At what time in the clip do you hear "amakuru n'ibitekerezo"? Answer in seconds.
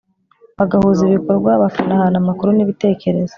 2.19-3.29